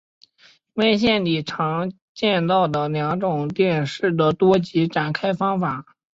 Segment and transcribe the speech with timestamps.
[0.73, 5.85] 文献里常见到两种电势的多极展开方法。